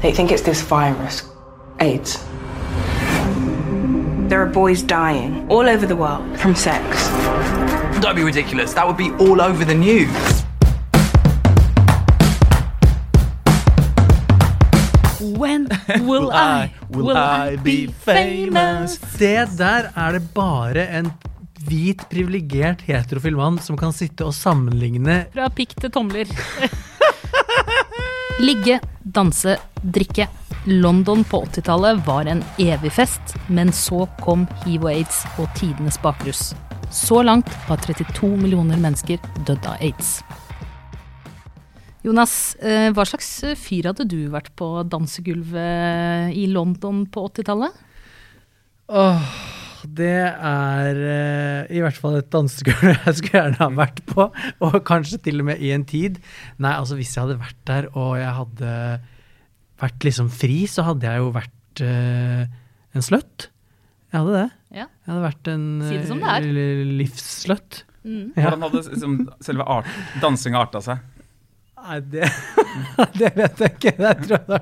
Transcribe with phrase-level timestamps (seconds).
[0.00, 1.26] They think it's this virus,
[1.80, 2.24] AIDS.
[4.28, 7.08] There are boys dying all over the world from sex.
[8.00, 8.72] Don't be ridiculous.
[8.74, 10.44] That would be all over the news.
[15.36, 15.66] When
[16.06, 18.98] will I, will I be famous?
[19.18, 21.10] Det der er det bare en
[21.66, 26.30] hvit, privilegert heterofil mann som kan sitte og sammenligne Fra pikk til tomler.
[28.38, 30.28] Ligge, danse, drikke.
[30.64, 35.98] London på 80-tallet var en evig fest, men så kom hiv og aids og tidenes
[35.98, 36.52] bakrus.
[36.94, 40.20] Så langt har 32 millioner mennesker dødd av aids.
[42.06, 47.74] Jonas, eh, hva slags fyr hadde du vært på dansegulvet i London på 80-tallet?
[48.86, 49.34] Åh,
[49.96, 54.28] det er uh, i hvert fall et dansegulv jeg skulle gjerne ha vært på.
[54.66, 56.20] Og kanskje til og med i en tid.
[56.60, 58.72] Nei, altså hvis jeg hadde vært der og jeg hadde
[59.78, 62.44] vært liksom fri, så hadde jeg jo vært uh,
[62.96, 63.50] en slutt.
[64.08, 64.48] Jeg hadde det.
[64.72, 64.86] Ja.
[64.88, 67.82] Jeg hadde vært en Si eh, livssløtt.
[68.04, 68.32] Mm.
[68.36, 68.48] Ja.
[68.48, 69.88] Hvordan hadde liksom, selve art,
[70.22, 71.04] dansinga arta seg?
[71.78, 72.28] Nei, det,
[73.20, 73.94] det vet jeg ikke.
[73.98, 74.60] Det, tror jeg det.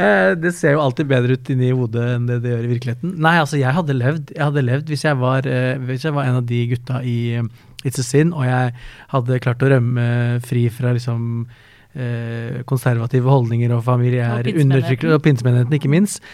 [0.00, 3.14] Eh, det ser jo alltid bedre ut inni hodet enn det det gjør i virkeligheten.
[3.24, 6.28] Nei, altså, jeg hadde levd, jeg hadde levd hvis, jeg var, eh, hvis jeg var
[6.28, 7.48] en av de gutta i eh,
[7.86, 8.74] It's a Sin, og jeg
[9.12, 10.04] hadde klart å rømme
[10.42, 11.46] fri fra liksom
[11.94, 16.24] eh, konservative holdninger og familier, familiær undertrykkelse, og pinsemenigheten ikke minst.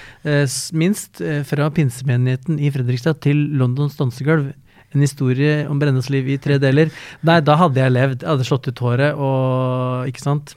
[0.73, 4.55] Minst fra pinsemenigheten i Fredrikstad til Londons dansegulv.
[4.95, 6.92] En historie om Brennes liv i tre deler.
[7.27, 8.23] Nei, da hadde jeg levd.
[8.23, 10.55] Jeg hadde slått ut håret og Ikke sant?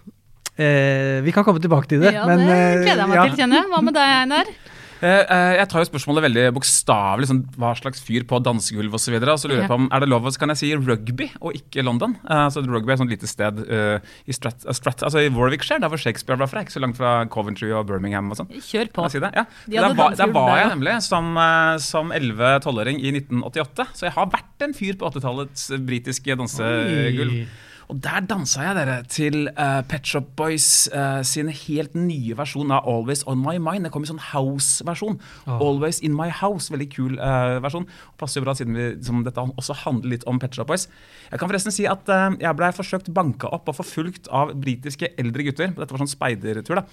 [0.58, 2.16] Eh, vi kan komme tilbake til det.
[2.16, 2.48] Ja, det men,
[2.82, 3.26] gleder jeg meg ja.
[3.28, 3.70] til, kjenner jeg.
[3.74, 4.56] Hva med deg, Einar?
[5.02, 7.30] Eh, eh, jeg tar jo spørsmålet veldig bokstavelig.
[7.30, 9.08] Sånn, hva slags fyr på dansegulv osv.
[9.08, 11.30] Så, videre, så lurer jeg på om er det lov så kan jeg si rugby
[11.40, 12.18] og ikke London.
[12.28, 15.92] Altså Rugby er et sånt lite sted uh, i, Strat, Strat, altså i Warwickshire, der
[15.94, 16.66] hvor Shakespeare var fra.
[16.66, 18.52] Ikke så langt fra Coventry og Birmingham og sånn.
[18.58, 19.08] Kjør på.
[19.14, 19.32] Si det?
[19.38, 19.46] Ja.
[19.68, 21.40] De Der var, der var jeg nemlig som,
[21.84, 23.88] som 11-12-åring i 1988.
[23.96, 27.40] Så jeg har vært en fyr på 80-tallets britiske dansegulv.
[27.46, 27.48] Oi.
[27.88, 32.74] Og der dansa jeg dere til uh, Pet Shop Boys uh, sin helt nye versjon
[32.76, 33.88] av Always On My Mind.
[33.88, 35.16] Det kom i sånn house-versjon.
[35.56, 36.68] Always In My House.
[36.74, 37.88] Veldig kul uh, versjon.
[38.20, 40.90] Passer jo bra siden vi, som dette også handler litt om Pet Shop Boys.
[41.32, 45.14] Jeg kan forresten si at uh, jeg blei forsøkt banka opp og forfulgt av britiske
[45.16, 45.72] eldre gutter.
[45.78, 46.86] Dette var sånn speidertur, da.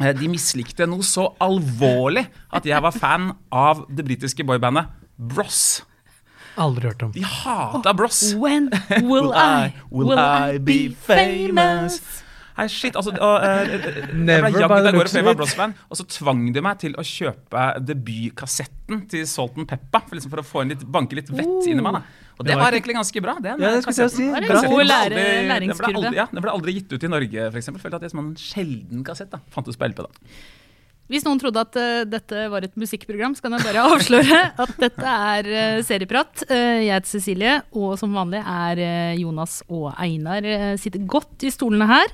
[0.00, 2.24] Eh, De mislikte noe så alvorlig
[2.56, 4.88] at jeg var fan av det britiske boybandet
[5.20, 5.82] Bros.
[6.60, 7.12] Aldri hørt om.
[7.14, 8.34] De hata Bros.
[8.34, 8.68] When
[9.08, 12.00] will I, will I be famous?
[12.52, 13.62] Hei, shit, altså og, uh,
[14.12, 16.82] Never Jeg Never ble jagd av gårde fordi jeg var og så tvang de meg
[16.82, 20.84] til å kjøpe debutkassetten til Salt and Peppa, for, liksom for å få en litt,
[20.84, 21.96] banke litt vett inn i meg.
[21.96, 22.02] da.
[22.36, 23.34] Og det var var egentlig ganske bra.
[23.40, 24.26] Den, Ja, det eh, jeg si.
[24.28, 27.04] Det var en god lære, aldri- den ble aldri- Ja, den ble aldri gitt ut
[27.04, 27.80] i Norge, eksempel.
[27.86, 29.30] Følte at det er som en sjelden kassett.
[29.32, 29.40] da.
[29.54, 30.28] Fantes på LP, da.
[31.10, 34.74] Hvis noen trodde at uh, dette var et musikkprogram, så kan jeg bare avsløre at
[34.80, 36.44] dette er uh, Serieprat.
[36.48, 38.82] Uh, jeg heter Cecilie, og som vanlig er
[39.20, 40.46] Jonas og Einar
[40.80, 42.12] sitter godt i stolene her.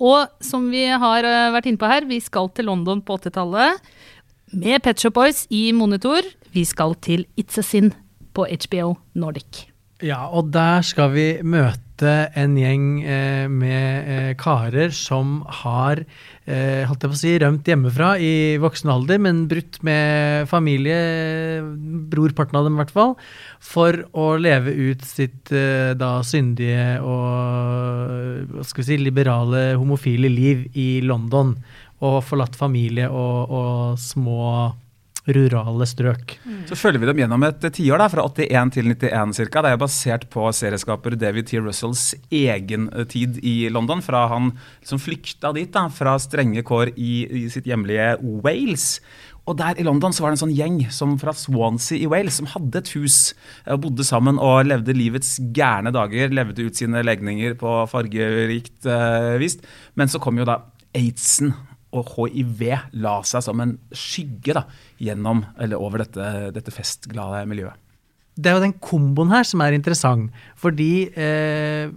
[0.00, 3.82] Og som vi har vært inne på her, vi skal til London på 80-tallet
[4.56, 6.24] med Pet Shop Boys i monitor.
[6.54, 7.92] Vi skal til It's a Sin
[8.32, 9.69] på HBO Nordic.
[10.00, 16.86] Ja, og der skal vi møte en gjeng eh, med eh, karer som har eh,
[16.88, 20.96] holdt jeg på å si, rømt hjemmefra i voksen alder, men brutt med familie,
[22.12, 23.14] brorparten av dem i hvert fall,
[23.60, 30.32] for å leve ut sitt eh, da syndige og hva skal vi si, liberale, homofile
[30.32, 31.58] liv i London.
[32.00, 34.70] Og forlatt familie og, og små
[35.36, 36.36] rurale strøk.
[36.68, 39.64] Så følger vi dem gjennom et eh, tiår, fra 81 til 91 ca.
[39.64, 41.62] Det er basert på serieskaper David T.
[41.62, 44.02] Russells egen eh, tid i London.
[44.04, 44.52] Fra han
[44.86, 47.12] som flykta dit, da, fra strenge kår i,
[47.44, 48.14] i sitt hjemlige
[48.44, 49.00] Wales.
[49.48, 52.36] Og der i London så var det en sånn gjeng som fra Swansea i Wales
[52.38, 53.32] som hadde et hus
[53.64, 56.30] eh, og bodde sammen og levde livets gærne dager.
[56.34, 59.58] Levde ut sine legninger på fargerikt eh, vis.
[59.98, 60.60] Men så kom jo da
[60.96, 61.54] aidsen
[61.90, 62.62] og hiv
[63.02, 64.64] la seg som en skygge da,
[65.02, 67.78] gjennom, eller over dette, dette festglade miljøet.
[68.40, 71.90] Det er jo den komboen her som er interessant, fordi eh,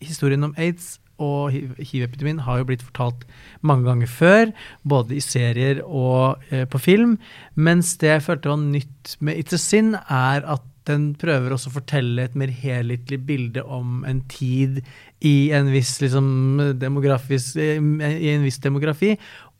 [0.00, 3.26] historien om aids og hiv- hiv-epidemien har jo blitt fortalt
[3.66, 4.52] mange ganger før,
[4.86, 7.18] både i serier og eh, på film,
[7.54, 11.68] mens det jeg følte var nytt med It's a Sin, er at den prøver også
[11.68, 14.80] å fortelle et mer helhetlig bilde om en tid
[15.24, 16.28] i en viss liksom,
[16.78, 19.16] demografisk, i en viss demografi,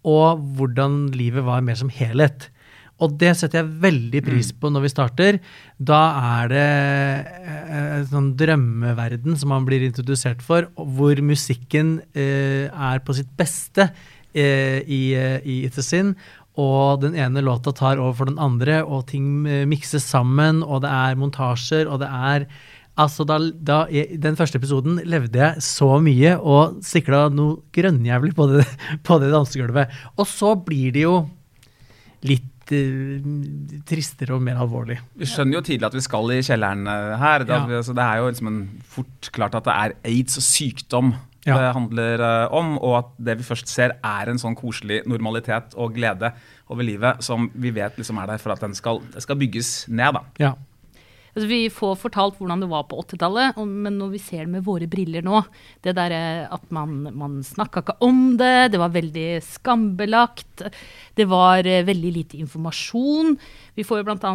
[0.07, 2.51] og hvordan livet var mer som helhet.
[2.99, 5.39] Og det setter jeg veldig pris på når vi starter.
[5.79, 6.01] Da
[6.41, 13.05] er det eh, en sånn drømmeverden som man blir introdusert for, hvor musikken eh, er
[13.07, 13.87] på sitt beste
[14.35, 16.17] eh, i, eh, i It's Sin.
[16.59, 20.83] Og den ene låta tar over for den andre, og ting eh, mikses sammen, og
[20.83, 22.49] det er montasjer, og det er
[22.99, 28.33] Altså, da, da, I den første episoden levde jeg så mye og sikla noe grønnjævlig
[28.35, 28.65] på det,
[29.07, 29.93] på det dansegulvet.
[30.19, 31.21] Og så blir det jo
[32.27, 33.23] litt eh,
[33.87, 34.99] tristere og mer alvorlig.
[35.19, 37.47] Vi skjønner jo tidlig at vi skal i kjelleren eh, her.
[37.47, 37.79] Da, Ja.
[37.81, 38.61] altså, det er jo liksom en,
[38.99, 41.15] fort klart at det er aids og sykdom
[41.47, 41.55] Ja.
[41.55, 45.77] det handler eh, om, og at det vi først ser er en sånn koselig normalitet
[45.79, 46.33] og glede
[46.69, 49.87] over livet som vi vet liksom er der for at den skal, det skal bygges
[49.89, 50.19] ned.
[50.19, 50.25] da.
[50.43, 50.51] Ja.
[51.35, 54.67] Altså, vi får fortalt hvordan det var på 80-tallet, men når vi ser det med
[54.67, 55.43] våre briller nå
[55.85, 60.65] Det der eh, at man, man snakka ikke om det, det var veldig skambelagt.
[61.19, 63.37] Det var eh, veldig lite informasjon.
[63.79, 64.33] Vi får jo bl.a.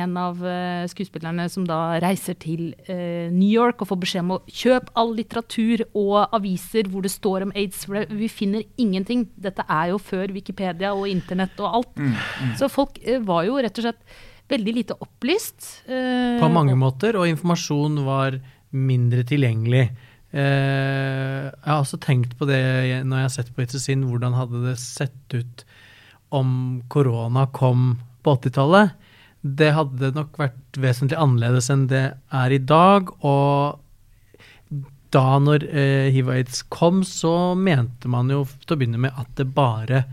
[0.00, 4.34] en av eh, skuespillerne som da reiser til eh, New York og får beskjed om
[4.38, 7.84] å kjøpe all litteratur og aviser hvor det står om aids.
[7.84, 9.26] For vi finner ingenting.
[9.36, 12.02] Dette er jo før Wikipedia og internett og alt.
[12.60, 14.20] Så folk eh, var jo rett og slett
[14.50, 15.84] veldig lite opplyst.
[15.86, 19.90] eh, På mange måter, og informasjon var mindre tilgjengelig.
[20.30, 22.60] Eh, jeg har også tenkt på det
[23.04, 25.64] når jeg har sett på It's a Sin, hvordan hadde det sett ut
[26.30, 28.92] om korona kom på 80-tallet.
[29.42, 33.10] Det hadde nok vært vesentlig annerledes enn det er i dag.
[33.26, 33.80] Og
[35.10, 39.48] da når eh, hiv-aids kom, så mente man jo til å begynne med at det
[39.56, 40.04] bare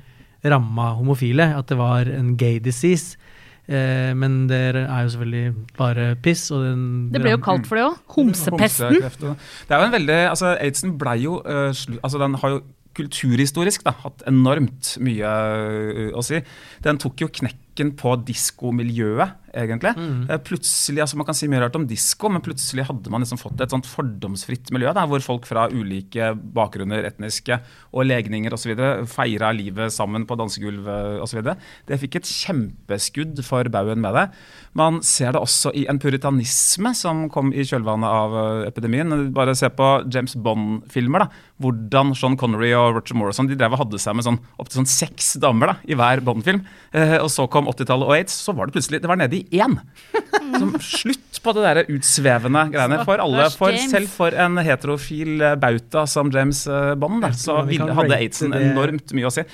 [0.48, 1.52] ramma homofile.
[1.60, 3.20] At det var en gay disease.
[3.68, 6.48] Eh, men det er jo selvfølgelig bare piss.
[6.56, 8.00] Og den, Det ble jo kalt for det òg.
[8.16, 8.98] Homsepesten.
[9.02, 12.62] Det er jo en veldig, altså Aidsen blei jo uh, slu, altså Den har jo
[12.98, 16.40] kulturhistorisk da, hatt enormt mye uh, å si.
[16.86, 19.94] Den tok jo knekken på diskomiljøet, egentlig.
[19.98, 20.28] Mm.
[20.46, 23.62] plutselig, altså Man kan si mye rart om disko, men plutselig hadde man liksom fått
[23.64, 27.60] et sånt fordomsfritt miljø der, hvor folk fra ulike bakgrunner, etniske
[27.94, 28.74] og legninger osv.
[29.10, 30.88] feira livet sammen på dansegulv
[31.24, 31.42] osv.
[31.88, 34.26] Det fikk et kjempeskudd for baugen med det.
[34.78, 39.14] Man ser det også i en puritanisme som kom i kjølvannet av eh, epidemien.
[39.36, 41.26] Bare se på James Bond-filmer.
[41.26, 44.82] da, Hvordan Sean Connery og Roger Morrison de drev og hadde seg med sånn, opptil
[44.82, 46.64] sånn seks damer da, i hver Bond-film.
[46.94, 49.47] Eh, og så kom 80-tallet og aids, så var det plutselig det var nede i
[49.52, 49.78] én.
[50.58, 53.00] Som slutt på det der utsvevende greiene.
[53.08, 58.18] For alle, for, selv for en heterofil eh, bauta som James eh, Bond, så hadde
[58.18, 59.46] aidsen enormt mye å si.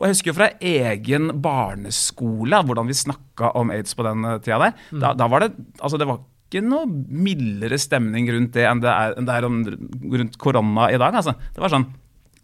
[0.00, 4.38] Og jeg husker jo fra egen barneskole hvordan vi snakka om aids på den eh,
[4.44, 4.76] tida der.
[4.90, 5.00] Mm.
[5.02, 5.50] Da, da var det
[5.80, 9.46] altså det var ikke noe mildere stemning rundt det enn det er, enn det er
[9.46, 9.58] om,
[10.16, 11.20] rundt korona i dag.
[11.20, 11.36] Altså.
[11.54, 11.90] Det var sånn,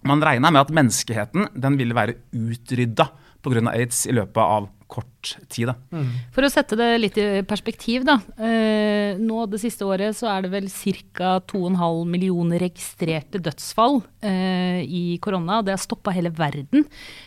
[0.06, 3.08] Man regna med at menneskeheten den ville være utrydda
[3.44, 3.62] pga.
[3.72, 5.70] aids i løpet av kort tid.
[5.70, 6.02] Da.
[6.34, 8.18] For å sette det litt i perspektiv, da.
[8.38, 11.32] Eh, nå det siste året så er det vel ca.
[11.50, 15.62] 2,5 millioner registrerte dødsfall eh, i korona.
[15.66, 16.86] Det har stoppa hele verden.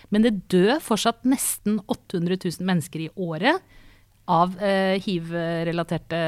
[0.10, 3.60] Men det dør fortsatt nesten 800 000 mennesker i året
[4.30, 6.20] av eh, hiv-relaterte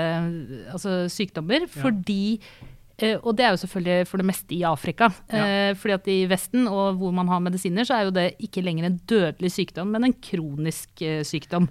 [0.74, 1.68] altså sykdommer.
[1.70, 2.71] Fordi eh,
[3.22, 5.10] og det er jo selvfølgelig for det meste i Afrika.
[5.32, 8.64] Eh, fordi at i Vesten, og hvor man har medisiner, så er jo det ikke
[8.66, 11.68] lenger en dødelig sykdom, men en kronisk eh, sykdom.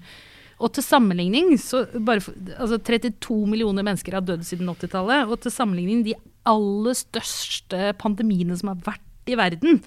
[0.61, 2.21] Og til sammenligning, så bare
[2.59, 5.31] altså 32 millioner mennesker har dødd siden 80-tallet.
[5.31, 6.19] Og til sammenligning, de
[6.49, 9.81] aller største pandemiene som har vært i verden.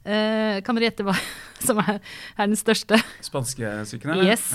[0.00, 1.14] Eh, kan dere gjette hva
[1.66, 2.00] som er,
[2.36, 3.00] er den største?
[3.24, 4.50] Spanskesyken, Yes.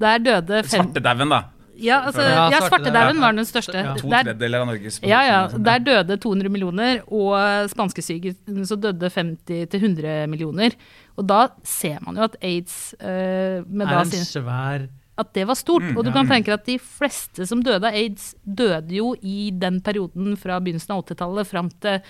[0.00, 0.86] Der døde fem...
[0.86, 1.42] Svartedauden, da.
[1.80, 3.20] Ja, altså, Ja, svartedauden.
[3.20, 3.76] var den største.
[3.78, 3.94] Ja.
[3.96, 5.38] To tredjedeler av Norges ja, ja.
[5.48, 10.76] Der døde 200 millioner, og spanskesyken så døde 50-100 millioner.
[11.16, 14.88] Og da ser man jo at aids eh, med er da en svær
[15.18, 15.82] At det var stort.
[15.82, 16.16] Mm, og du ja.
[16.16, 20.60] kan tenke at de fleste som døde av aids, døde jo i den perioden fra
[20.60, 22.00] begynnelsen av 80-tallet fram til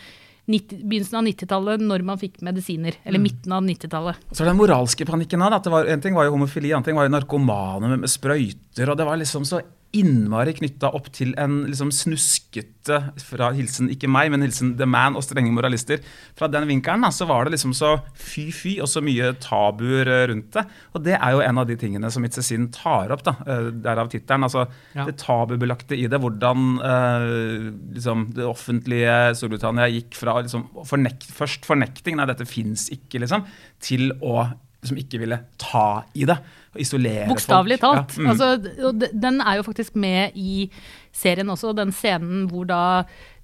[0.51, 2.97] 90, begynnelsen av 90-tallet, når man fikk medisiner.
[3.05, 3.23] Eller Mm.
[3.23, 4.17] midten av 90-tallet.
[4.33, 5.89] Så det den moralske panikken òg.
[5.89, 8.89] En ting var jo homofili, en annen ting var jo narkomane med, med sprøyter.
[8.91, 9.61] og Det var liksom så
[9.93, 15.19] innmari knytta opp til en liksom snuskete fra hilsen ikke meg, men hilsen The Man
[15.19, 16.01] og strenge moralister.
[16.39, 20.25] Fra den vinkelen da, så var det liksom så fy-fy og så mye tabuer eh,
[20.33, 20.65] rundt det.
[20.97, 24.09] Og det er jo en av de tingene som a tar opp, da, eh, derav
[24.13, 24.49] tittelen.
[24.49, 25.05] Altså Ja.
[25.05, 26.21] det tabubelagte i det.
[26.21, 32.89] Hvordan eh, liksom, det offentlige Storbritannia gikk fra liksom, fornekt, først fornekting, nei dette fins
[32.91, 33.45] ikke, liksom,
[33.81, 34.49] til å
[34.83, 36.39] liksom ikke ville ta i det.
[36.73, 37.35] Og isolere folk.
[37.37, 38.17] Bokstavelig talt.
[38.17, 38.31] Ja, mm.
[38.33, 40.71] altså, og den er jo faktisk med i
[41.13, 42.81] serien også, den scenen hvor da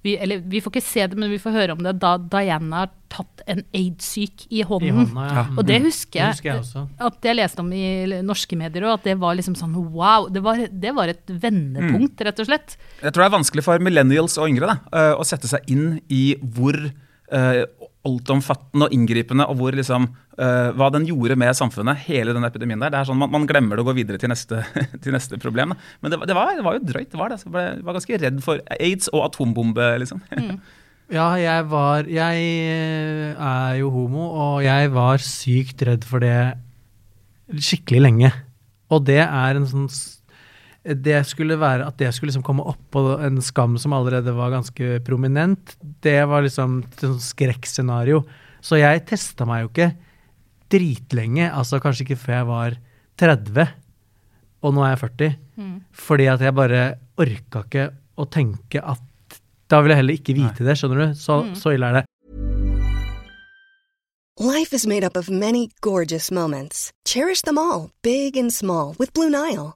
[0.01, 2.85] vi, Eller vi får ikke se det, men vi får høre om det da Diana
[2.85, 4.95] har tatt en aids-syk i i hånden.
[4.95, 5.25] hånda.
[5.35, 5.43] Ja.
[5.57, 6.83] Og det husker Det jeg, husker jeg også.
[7.09, 10.29] at jeg leste om i norske medier òg, at det var liksom sånn wow.
[10.31, 12.77] Det var, det var et vendepunkt, rett og slett.
[13.01, 15.99] Jeg tror det er vanskelig for millennials og yngre da, eh, å sette seg inn
[16.07, 16.79] i hvor
[17.33, 17.63] uh,
[18.07, 20.07] altomfattende og inngripende, og hvor liksom,
[20.39, 22.93] uh, hva den gjorde med samfunnet, hele den epidemien der.
[22.93, 24.63] det er sånn Man, man glemmer det og går videre til neste,
[25.03, 25.75] til neste problem.
[26.01, 27.11] Men det, det, var, det, var, jo drøyt.
[27.11, 27.41] det var det.
[27.45, 30.23] Jeg var ganske redd for aids og atombombe, liksom.
[30.39, 30.59] Mm.
[31.09, 32.37] Ja, jeg var Jeg
[32.69, 36.53] eh, er jo homo, og jeg var sykt redd for det
[37.49, 38.29] skikkelig lenge.
[38.93, 39.87] Og det er en sånn
[40.83, 44.99] det skulle være At det skulle liksom komme oppå en skam som allerede var ganske
[45.05, 48.23] prominent, det var liksom et sånn skrekkscenario.
[48.63, 49.89] Så jeg testa meg jo ikke
[50.69, 52.77] dritlenge, altså kanskje ikke før jeg var
[53.19, 53.73] 30,
[54.63, 55.35] og nå er jeg 40.
[55.59, 55.75] Mm.
[56.07, 56.83] Fordi at jeg bare
[57.19, 59.05] orka ikke å tenke at
[59.69, 61.11] Da vil jeg heller ikke vite det, skjønner du?
[61.13, 61.51] Så, mm.
[61.53, 62.05] så ille er det.
[64.39, 66.89] Life is made up of many gorgeous moments.
[67.05, 69.75] Cherish them all, big and small, with Blue Nile.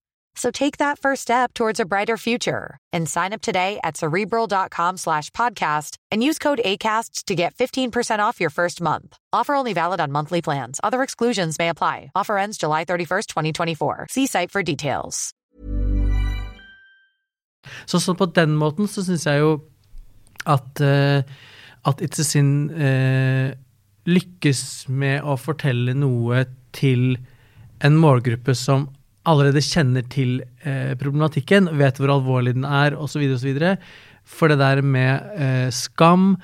[0.35, 4.97] So take that first step towards a brighter future and sign up today at cerebral.com
[4.97, 9.17] slash podcast and use code ACasts to get 15% off your first month.
[9.33, 10.79] Offer only valid on monthly plans.
[10.83, 12.11] Other exclusions may apply.
[12.15, 14.07] Offer ends July 31st, 2024.
[14.09, 15.33] See site for details.
[17.85, 19.51] Så, så på den måten så syns jeg jo
[20.49, 21.21] at, uh,
[21.85, 23.51] at It's a Sin uh,
[24.09, 27.19] lykkes med å fortelle noe til
[27.85, 28.87] en målgruppe som
[29.29, 33.23] allerede kjenner til eh, problematikken, vet hvor alvorlig den er osv.
[33.35, 33.61] osv.
[34.27, 36.35] For det der med eh, skam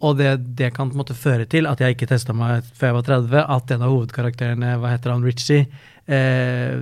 [0.00, 2.88] og det, det, kan på en måte føre til at jeg ikke testa meg før
[2.88, 5.66] jeg var 30, at en av hovedkarakterene, hva heter han, Richie,
[6.08, 6.72] eh,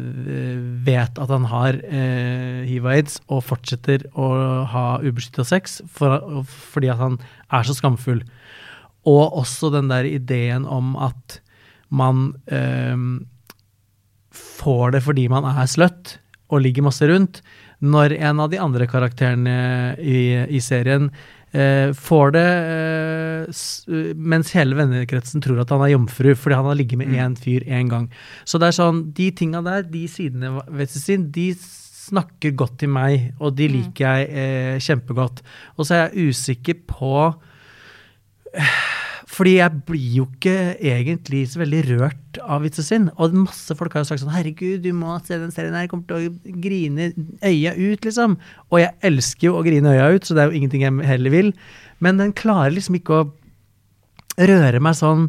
[0.86, 4.28] vet at han har eh, hiv og aids og fortsetter å
[4.70, 7.18] ha ubeskytta sex for, fordi at han
[7.50, 8.22] er så skamfull.
[9.08, 11.40] Og også den der ideen om at
[11.90, 12.94] man eh,
[14.58, 17.42] får det fordi man er sløtt og ligger masse rundt,
[17.84, 19.58] når en av de andre karakterene
[20.00, 21.10] i, i serien
[21.52, 26.78] eh, får det eh, mens hele vennekretsen tror at han er jomfru fordi han har
[26.80, 27.40] ligget med én mm.
[27.44, 28.08] fyr én gang.
[28.44, 31.52] Så det er sånn, de tinga der, de sidene ved sin, de
[32.08, 33.76] snakker godt til meg, og de mm.
[33.76, 35.44] liker jeg eh, kjempegodt.
[35.76, 37.12] Og så er jeg usikker på
[39.28, 43.08] fordi jeg blir jo ikke egentlig så veldig rørt av vitsen sin.
[43.20, 45.92] Og masse folk har jo sagt sånn 'herregud, du må se den serien her, jeg
[45.92, 47.10] kommer til å grine
[47.44, 48.38] øya ut', liksom.
[48.72, 51.30] Og jeg elsker jo å grine øya ut, så det er jo ingenting jeg heller
[51.30, 51.52] vil.
[52.00, 53.28] Men den klarer liksom ikke å
[54.38, 55.28] røre meg sånn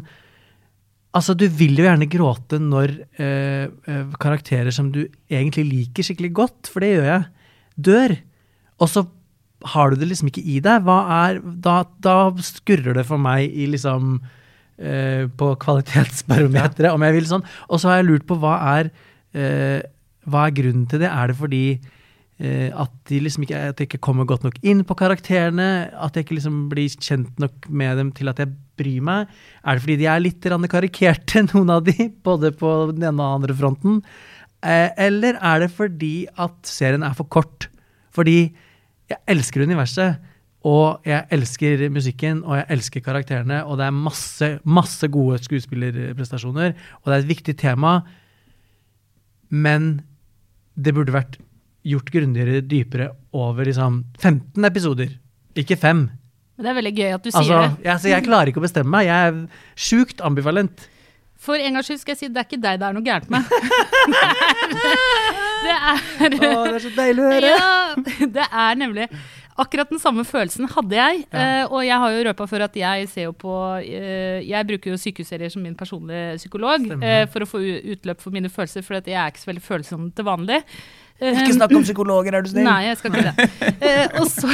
[1.10, 6.30] Altså, du vil jo gjerne gråte når øh, øh, karakterer som du egentlig liker skikkelig
[6.32, 7.24] godt, for det gjør jeg,
[7.74, 8.14] dør.
[8.78, 9.02] Og så
[9.74, 13.68] har du det liksom ikke i deg, er, da, da, skurrer det for meg i
[13.70, 14.18] liksom
[14.80, 16.94] eh, På kvalitetsbarometeret, ja.
[16.96, 17.46] om jeg vil sånn.
[17.68, 18.92] Og så har jeg lurt på hva er,
[19.36, 19.80] eh,
[20.30, 21.10] hva er grunnen til det?
[21.12, 24.82] Er det fordi eh, at, de liksom ikke, at jeg ikke kommer godt nok inn
[24.88, 25.90] på karakterene?
[25.92, 29.30] At jeg ikke liksom blir kjent nok med dem til at jeg bryr meg?
[29.60, 33.42] Er det fordi de er litt karikerte, noen av de, både på den ene og
[33.42, 34.00] andre fronten?
[34.64, 37.68] Eh, eller er det fordi at serien er for kort?
[38.12, 38.50] Fordi
[39.10, 40.20] jeg elsker universet.
[40.68, 46.74] Og jeg elsker musikken, og jeg elsker karakterene, og det er masse, masse gode skuespillerprestasjoner,
[47.00, 47.94] og det er et viktig tema.
[49.48, 50.02] Men
[50.76, 51.38] det burde vært
[51.88, 55.14] gjort grundigere, dypere over liksom 15 episoder,
[55.56, 56.04] ikke fem.
[56.58, 57.84] Men det er veldig gøy at du sier Altså, det.
[57.88, 59.08] jeg, så jeg klarer ikke å bestemme meg.
[59.08, 59.40] Jeg er
[59.80, 60.84] sjukt ambivalent.
[61.40, 63.30] For en gangs skyld skal jeg si det er ikke deg det er noe gærent
[63.32, 63.42] med.
[65.64, 65.86] det er, det er,
[66.36, 67.52] det er så deilig å høre!
[67.54, 67.70] Ja,
[68.36, 69.06] det er nemlig
[69.60, 71.24] Akkurat den samme følelsen hadde jeg.
[71.36, 74.88] eh, og jeg har jo røpa før at jeg ser jo på uh, Jeg bruker
[74.94, 77.58] jo sykehusserier som min personlige psykolog uh, for å få
[77.94, 80.60] utløp for mine følelser, for jeg er ikke så veldig følsom til vanlig.
[81.20, 82.64] Ikke snakk om psykologer, er du snill!
[82.64, 83.48] Nei, jeg skal ikke det.
[83.80, 84.48] Eh, og så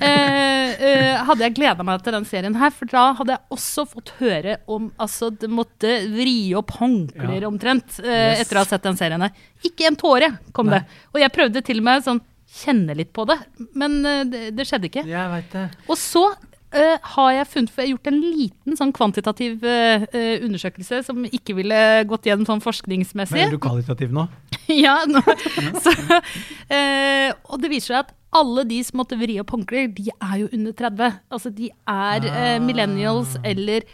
[0.00, 3.84] eh, eh, hadde jeg gleda meg til den serien her, for da hadde jeg også
[3.90, 7.48] fått høre om Altså, det måtte vri opp håndklær Ja.
[7.48, 9.32] omtrent etter å ha sett den serien her.
[9.66, 10.82] Ikke en tåre kom det.
[11.12, 12.20] Og jeg prøvde til og med sånn
[12.52, 13.38] kjenne litt på det,
[13.80, 15.06] men det, det skjedde ikke.
[15.08, 15.62] Jeg vet det.
[15.88, 16.26] Og så
[16.76, 20.06] eh, har jeg funnet, for jeg har gjort en liten sånn kvantitativ eh,
[20.44, 21.78] undersøkelse som ikke ville
[22.10, 23.36] gått gjennom sånn forskningsmessig.
[23.38, 24.26] Men er du kvalitativ nå?
[24.84, 25.22] ja, nå,
[25.84, 30.08] så, uh, og det viser seg at alle de som måtte vri opp håndklær, de
[30.12, 31.18] er jo under 30.
[31.36, 33.84] Altså de er eh, millennials eller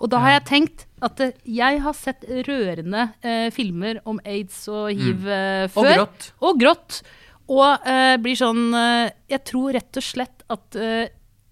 [0.00, 3.10] Og da har jeg tenkt at jeg har sett rørende
[3.52, 5.28] filmer om aids og hiv
[5.74, 5.76] før.
[5.76, 6.30] Og grått.
[6.40, 7.02] Og grått.
[7.52, 7.84] Og
[8.24, 10.80] blir sånn Jeg tror rett og slett at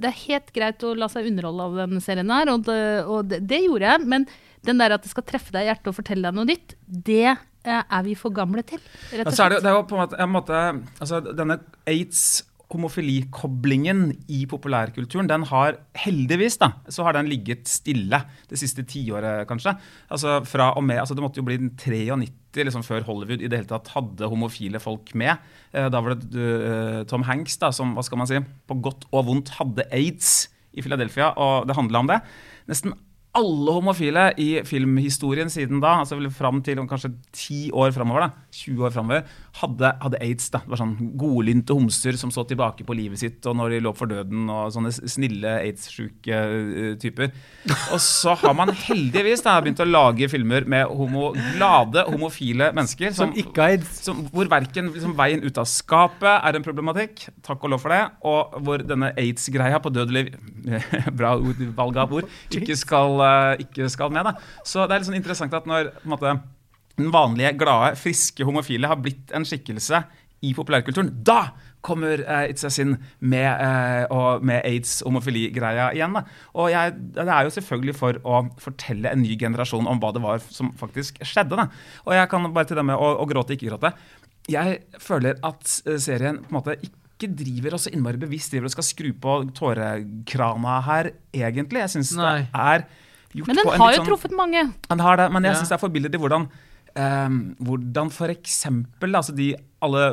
[0.01, 3.31] det er helt greit å la seg underholde av denne serien her, og det, og
[3.31, 4.09] det, det gjorde jeg.
[4.13, 4.27] Men
[4.67, 7.27] den der at det skal treffe deg i hjertet og fortelle deg noe nytt, det
[7.31, 8.83] eh, er vi for gamle til.
[9.13, 10.63] Rett og Altså er det, det er jo på en måte,
[11.01, 12.25] altså Denne aids
[12.71, 19.43] homofilikoblingen i populærkulturen, den har heldigvis da, så har den ligget stille det siste tiåret,
[19.51, 19.75] kanskje.
[20.11, 22.05] Altså fra og med, altså Det måtte jo bli 93
[22.57, 25.39] liksom før Hollywood i det hele tatt hadde homofile folk med.
[25.73, 29.07] Eh, Da var det eh, Tom Hanks da, som hva skal man si, på godt
[29.13, 32.21] og vondt hadde aids i Philadelphia, og det handla om det.
[32.71, 32.93] Nesten
[33.39, 38.87] alle homofile i filmhistorien siden da, altså fram til kanskje ti år framover, da, 20
[38.89, 39.29] år framover,
[39.61, 40.49] hadde, hadde aids.
[40.51, 40.63] da.
[40.65, 43.93] Det var sånn godlynte homser som så tilbake på livet sitt og når de lå
[43.95, 47.31] for døden, og sånne snille aids-sjuke eh, typer.
[47.95, 53.15] Og så har man heldigvis da begynt å lage filmer med homo, glade homofile mennesker.
[53.17, 54.01] Som ikke har aids.
[54.09, 57.95] som, hvor verken liksom, veien ut av skapet er en problematikk, takk og lov for
[57.95, 60.31] det, og hvor denne aids-greia på dødelig
[61.19, 62.29] Bra ord, valg av ord.
[62.55, 64.29] Ikke skal, eh, ikke skal med.
[64.29, 64.63] Da.
[64.67, 66.35] Så det er litt sånn interessant at når på en måte,
[67.01, 70.03] den vanlige, glade, friske homofile har blitt en skikkelse
[70.45, 71.51] i populærkulturen, da
[71.85, 73.49] kommer uh, It's a Sin med,
[74.13, 76.17] uh, med aids-homofili-greia igjen.
[76.17, 76.25] Da.
[76.61, 80.25] Og jeg, det er jo selvfølgelig for å fortelle en ny generasjon om hva det
[80.25, 81.57] var som faktisk skjedde.
[81.57, 81.69] Da.
[82.07, 83.95] Og jeg kan bare til det med å, å gråte, ikke gråte.
[84.51, 85.69] Jeg føler at
[86.01, 89.37] serien på en måte ikke driver og så innmari bevisst driver og skal skru på
[89.57, 91.85] tårekrana her, egentlig.
[91.85, 92.87] Jeg syns det er
[93.35, 94.67] gjort Men den har jo sånn truffet mange.
[94.89, 95.59] Den har det, men jeg Ja.
[95.61, 96.49] synes det er forbilledlig hvordan
[96.97, 98.59] um, hvordan f.eks.
[99.01, 100.05] Altså de, alle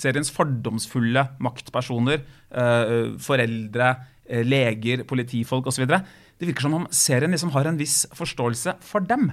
[0.00, 3.94] seriens fordomsfulle maktpersoner, uh, foreldre,
[4.30, 5.86] uh, leger, politifolk osv.
[5.86, 9.30] Det virker som om serien liksom har en viss forståelse for dem.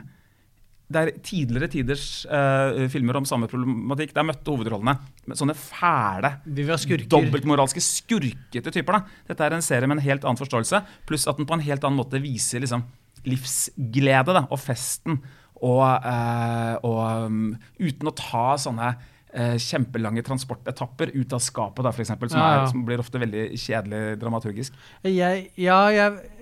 [0.91, 4.12] Det er tidligere tiders uh, filmer om samme problematikk.
[4.15, 6.34] Der møtte hovedrollene med sånne fæle,
[6.75, 7.08] skurker.
[7.10, 8.99] dobbeltmoralske, skurkete typer.
[8.99, 9.21] Da.
[9.32, 11.88] Dette er en serie med en helt annen forståelse, pluss at den på en helt
[11.88, 12.84] annen måte viser liksom,
[13.27, 15.19] livsglede da, og festen.
[15.62, 17.41] Og, eh, og um,
[17.77, 18.88] uten å ta sånne
[19.29, 23.45] eh, kjempelange transportetapper ut av skapet, da, for eksempel, som, er, som blir ofte veldig
[23.62, 24.77] kjedelig dramaturgisk.
[25.05, 26.41] Jeg, ja, jeg,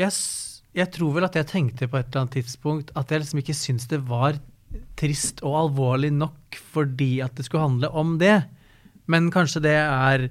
[0.00, 0.18] jeg,
[0.82, 3.58] jeg tror vel at jeg tenkte på et eller annet tidspunkt at jeg liksom ikke
[3.60, 4.40] syntes det var
[4.98, 8.40] trist og alvorlig nok fordi at det skulle handle om det.
[9.08, 10.28] Men kanskje det er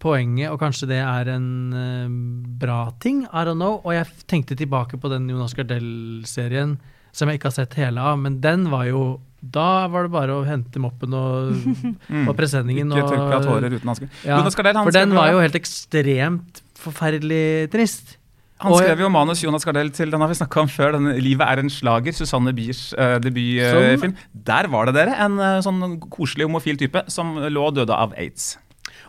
[0.00, 2.14] poenget, og kanskje det er en eh,
[2.60, 3.24] bra ting.
[3.28, 3.80] I don't know.
[3.84, 6.78] Og jeg tenkte tilbake på den Jonas Gardell-serien
[7.12, 10.34] som jeg ikke har sett hele av, men den var jo Da var det bare
[10.36, 11.54] å hente moppen og,
[12.28, 12.90] og presenningen.
[12.92, 14.08] Ikke tørke av tårer uten hanske.
[14.20, 18.16] ja, Jonas Gardell, han for den var jo- helt ekstremt forferdelig trist.
[18.60, 21.48] Han skrev jo manus Jonas Gardell til den har vi snakka om før, den 'Livet
[21.48, 24.12] er en slager', Susanne Biers uh, debutfilm.
[24.34, 28.12] Der var det dere, en uh, sånn koselig homofil type som lå og døde av
[28.20, 28.58] aids.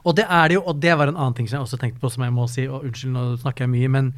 [0.06, 2.00] Og det er det jo, og det var en annen ting som jeg også tenkte
[2.00, 4.14] på, som jeg må si, og unnskyld, nå snakker jeg mye, men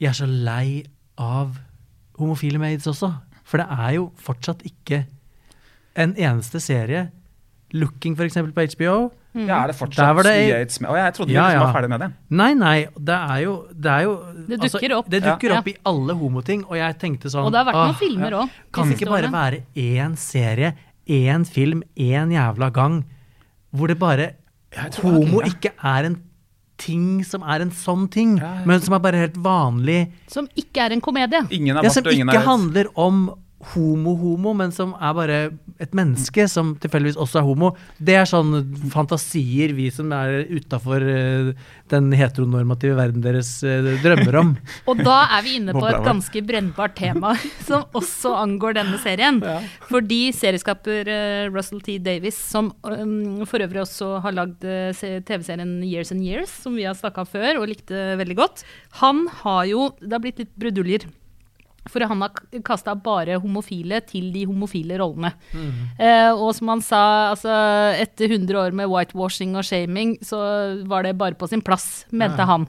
[0.00, 0.84] jeg er så lei
[1.18, 1.58] av
[2.18, 3.12] homofile med aids også.
[3.44, 5.04] For det er jo fortsatt ikke
[5.96, 7.10] en eneste serie.
[7.72, 9.10] Looking, eksempel, på HBO.
[9.32, 10.90] Ja, er det Der fortsatt var det- mye aids med?
[10.90, 11.64] Å, jeg trodde Ja, vi liksom ja.
[11.64, 12.08] var ferdig med det.
[12.28, 15.08] Nei, nei, det er jo Det, er jo, altså, Det dukker opp.
[15.08, 15.58] Det dukker Ja.
[15.58, 18.30] opp i alle homoting, og jeg tenkte sånn Og det har vært noen «Åh, filmer
[18.32, 18.50] òg.
[18.72, 20.74] Kan det ikke bare være én serie,
[21.08, 23.04] én film, én jævla gang,
[23.74, 24.34] hvor det bare
[25.02, 26.16] Homo ikke er en
[26.82, 28.64] ting som er en sånn ting, Ja, ja.
[28.66, 30.10] men som er bare helt vanlig.
[30.32, 31.44] Som ikke er en komedie.
[31.50, 33.28] Ingen er Ja, som ikke er handler om
[33.72, 35.38] homo-homo, men som er bare
[35.82, 37.72] et menneske som tilfeldigvis også er homo.
[38.02, 41.04] Det er sånne fantasier vi som er utafor
[41.92, 44.52] den heteronormative verden deres eh, drømmer om.
[44.90, 47.34] Og da er vi inne på et ganske brennbart tema
[47.68, 49.40] som også angår denne serien.
[49.90, 51.98] Fordi serieskaper eh, Russell T.
[52.02, 54.92] Davis, som um, for øvrig også har lagd eh,
[55.28, 58.66] TV-serien Years and Years, som vi har snakka om før og likte veldig godt,
[59.02, 61.06] han har jo Det har blitt litt bruduljer.
[61.90, 65.32] For han har kasta bare homofile til de homofile rollene.
[65.98, 67.54] Eh, og som han sa, altså
[67.98, 70.38] etter 100 år med whitewashing og shaming, så
[70.86, 72.68] var det bare på sin plass, mente han.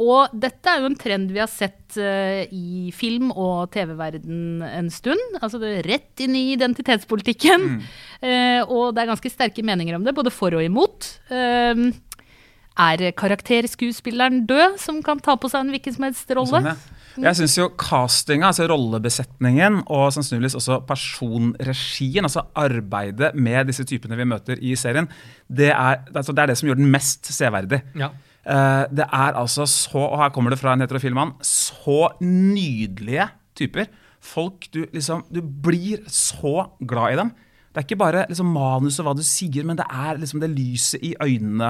[0.00, 4.88] Og dette er jo en trend vi har sett uh, i film- og TV-verden en
[4.92, 5.20] stund.
[5.42, 7.66] Altså det rett inn i identitetspolitikken.
[8.20, 11.06] Eh, og det er ganske sterke meninger om det, både for og imot.
[11.32, 11.90] Uh,
[12.80, 16.52] er karakterskuespilleren død, som kan ta på seg en hvilken som helst rolle?
[16.52, 16.99] Sånn, ja.
[17.18, 24.18] Jeg syns jo castinga, altså rollebesetningen, og sannsynligvis også personregien, altså arbeidet med disse typene
[24.20, 25.08] vi møter i serien,
[25.48, 27.82] det er, altså det, er det som gjør den mest severdig.
[27.98, 28.12] Ja.
[28.46, 33.28] Eh, det er altså så, og her kommer det fra en heterofil mann, så nydelige
[33.58, 33.90] typer.
[34.20, 37.30] Folk du liksom Du blir så glad i dem.
[37.70, 40.50] Det er ikke bare liksom manus og hva du sier, men det er liksom det
[40.50, 41.68] lyset i øynene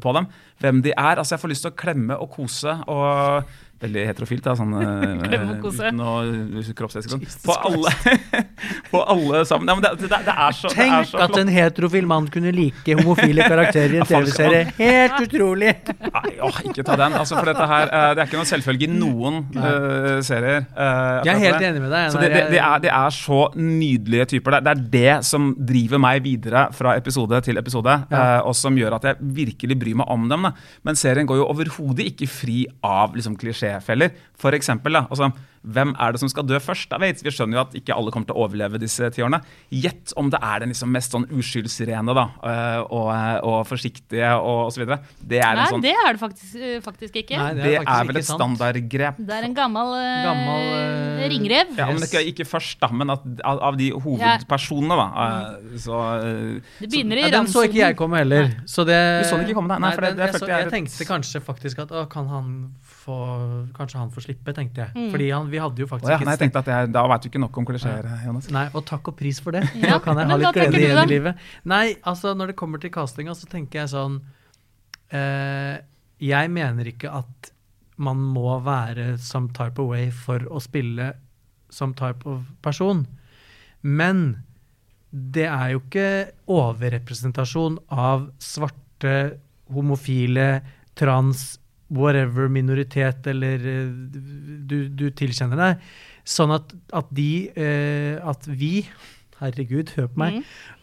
[0.00, 0.26] på dem.
[0.58, 1.18] Hvem de er.
[1.20, 2.72] Altså Jeg får lyst til å klemme og kose.
[2.88, 3.44] og
[3.84, 4.54] Veldig heterofilt, da.
[4.58, 5.90] Sånn, eh, og kose.
[5.90, 7.24] uten å kroppsdekke sånn.
[7.44, 7.92] På alle,
[8.92, 9.68] på alle sammen.
[9.68, 12.28] Nei, men det, det, det er så, det er Tenk så at en heterofil mann
[12.32, 14.64] kunne like homofile karakterer i en TV-serie.
[14.78, 15.74] Helt utrolig!
[16.04, 17.18] Nei, å, ikke ta den.
[17.20, 20.66] Altså, for dette her, eh, Det er ikke noe selvfølge i noen uh, serier.
[20.74, 22.10] Uh, Jeg er helt enig med deg.
[22.14, 24.58] Så det, det, det, er, det er så nydelige typer.
[24.58, 28.76] Det, det er det som driver meg videre fra episode til episode, eh, og som
[28.78, 30.48] gjør at jeg virkelig bryr meg om dem.
[30.48, 30.52] Da.
[30.86, 33.36] Men serien går jo overhodet ikke fri av liksom,
[33.74, 34.10] klisjéfeller.
[34.38, 35.30] For eksempel, da, altså,
[35.64, 36.88] hvem er det som skal dø først?
[36.92, 39.40] Da vet Vi skjønner jo at ikke alle kommer til å overleve disse ti årene.
[39.72, 43.08] Gjett om det er den liksom mest sånn uskyldsrene da, eh, og,
[43.48, 44.84] og forsiktige og osv.
[45.24, 47.38] Det er en Nei, sånn det er det faktisk, eh, faktisk ikke.
[47.40, 49.22] Nei, det er, faktisk vel et standardgrep.
[49.24, 51.72] Det er en gammel, eh, Gammel, uh, ringrev.
[51.78, 55.06] Ja, men ikke, ikke først, da, men at, av, av de hovedpersonene, da.
[55.24, 58.50] eh, Så eh, Det begynner i Ja, den så ikke jeg komme heller.
[58.68, 59.80] Så det, Du så den ikke komme, nei?
[59.88, 62.28] Nei, for det- det jeg, så, jeg er jeg tenkte kanskje faktisk at å, kan
[62.28, 62.50] han
[63.04, 63.16] få,
[63.76, 64.90] kanskje han får slippe, tenkte jeg.
[64.94, 65.10] Mm.
[65.12, 67.24] Fordi han, vi hadde jo faktisk oh, ja, nei, jeg tenkte at jeg, Da vet
[67.24, 68.50] du ikke nok om klisjeer, Jonas.
[68.54, 69.64] Nei, og takk og pris for det.
[69.80, 71.42] Ja, Da kan jeg ha litt glede igjen i livet.
[71.70, 74.20] Nei, altså når det kommer til castinga, så tenker jeg sånn
[75.14, 75.76] eh,
[76.24, 77.52] Jeg mener ikke at
[78.02, 81.12] man må være some type of way for å spille
[81.70, 83.04] som type of person.
[83.82, 84.24] Men
[85.10, 86.08] det er jo ikke
[86.50, 89.38] overrepresentasjon av svarte,
[89.70, 90.48] homofile,
[90.98, 91.54] trans,
[91.94, 93.90] whatever minoritet eller eh,
[94.68, 95.90] du, du tilkjenner deg.
[96.24, 98.86] Sånn at, at de eh, At vi,
[99.42, 100.40] herregud, hør på meg,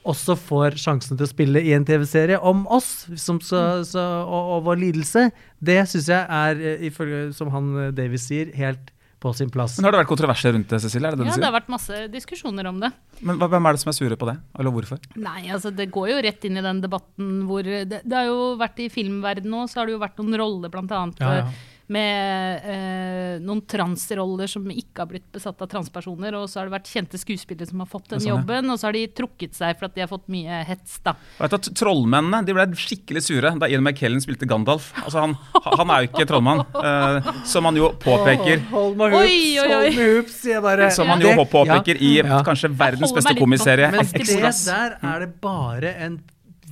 [0.08, 4.56] også får sjansen til å spille i en TV-serie om oss som så, så, og,
[4.58, 5.28] og vår lidelse.
[5.62, 9.78] Det syns jeg er, eh, ifølge som han eh, Davies sier, helt på sin plass.
[9.78, 11.12] Men Har det vært kontroverser rundt det, Cecilie?
[11.12, 12.90] Er det det Ja, du det har vært masse diskusjoner om det.
[13.22, 15.02] Men Hvem er det som er sure på det, eller hvorfor?
[15.22, 18.56] Nei, altså det går jo rett inn i den debatten hvor Det, det har jo
[18.58, 21.22] vært i filmverdenen nå, så har det jo vært noen roller, blant annet.
[21.22, 21.52] Ja, ja.
[21.92, 26.38] Med eh, noen transroller som ikke har blitt besatt av transpersoner.
[26.40, 28.38] Og så har det vært kjente skuespillere som har fått den sånn, ja.
[28.38, 31.16] jobben, og så har de trukket seg for at de har fått mye hets, da.
[31.42, 34.92] Vet du Trollmennene de ble skikkelig sure da Ian McKellen spilte Gandalf.
[35.04, 38.64] Altså Han, han er jo ikke trollmann, eh, som han jo påpeker.
[38.72, 39.70] Hold med Oi, oi, oi.
[39.72, 40.90] hold meg hoops, sier jeg bare.
[40.96, 43.92] Som han jo påpeker påpeker i kanskje verdens beste komiserie.
[43.92, 46.20] Men det der er det bare en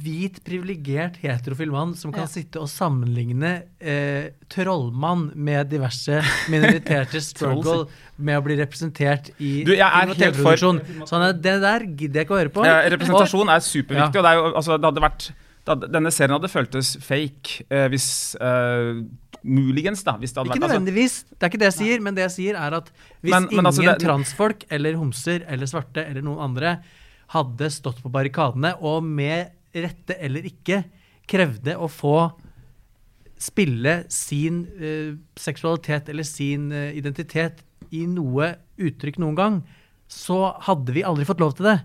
[0.03, 2.31] hvit, privilegert heterofil mann som kan Ja.
[2.31, 9.73] sitte og sammenligne eh, trollmann med diverse minoriteters struggle med å bli representert i Du,
[9.75, 10.57] jeg er helt for-.
[10.59, 12.65] Sånn det der gidder jeg ikke å høre på.
[12.67, 14.23] Ja, representasjon er superviktig, Ja.
[14.23, 17.65] og det, er jo, altså, det hadde vært det hadde, Denne serien hadde føltes fake
[17.69, 18.09] eh, hvis
[18.39, 19.03] eh,
[19.43, 20.17] Muligens, da.
[20.19, 21.13] Hvis det hadde Ikke vært altså, nødvendigvis.
[21.31, 22.89] Det er ikke det jeg sier, men det jeg sier er at
[23.21, 26.73] hvis Men- men ingen altså, det- transfolk eller homser eller svarte eller noen andre
[27.29, 30.83] hadde stått på barrikadene og med rette eller ikke
[31.29, 32.17] krevde å få
[33.39, 37.63] spille sin uh, seksualitet eller sin uh, identitet
[37.95, 39.61] i noe uttrykk noen gang,
[40.09, 41.79] så hadde vi aldri fått lov til det.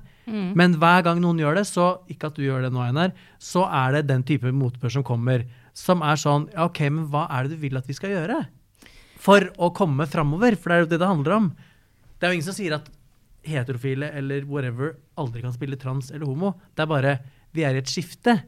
[0.56, 3.66] Men hver gang noen gjør det, så ikke at du gjør det nå, Einar, så
[3.68, 5.44] er det den type motbør som kommer.
[5.76, 8.38] Som er sånn ja, OK, men hva er det du vil at vi skal gjøre?
[9.20, 11.50] For å komme framover, for det er jo det det handler om.
[12.16, 12.88] Det er jo ingen som sier at
[13.44, 16.54] heterofile eller whatever aldri kan spille trans eller homo.
[16.72, 17.14] Det er bare
[17.54, 18.40] vi er i et skifte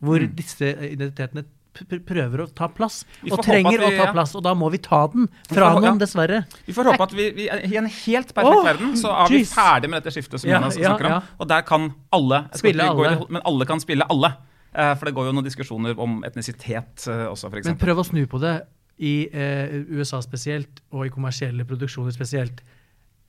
[0.00, 3.04] hvor disse identitetene prøver å ta plass.
[3.30, 5.80] Og trenger vi- å ta plass, og da må vi ta den fra får ja.
[5.80, 6.44] noen, dessverre.
[6.66, 9.44] Vi får håpe at vi, vi i en helt perfekt oh, verden, så er vi
[9.44, 11.22] ferdig med dette skiftet som Ja, Jonas ja, snakker om.
[11.38, 13.08] Og der kan alle Spille i alle.
[13.08, 14.34] det, Men alle kan spille alle.
[14.70, 17.66] Uh, For det går jo noen diskusjoner om etnisitet uh, også, f.eks.
[17.66, 18.60] Men prøv å snu på det.
[19.00, 22.60] I uh, USA spesielt, og i kommersielle produksjoner spesielt,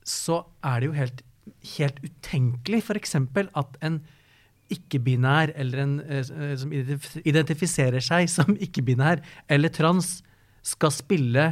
[0.04, 1.22] så er det jo helt,
[1.78, 3.16] helt utenkelig f.eks.
[3.16, 4.02] at en
[4.72, 6.24] ikke-binær, eller en eh,
[6.58, 10.20] som identifiserer seg som ikke-binær eller trans,
[10.62, 11.48] skal spille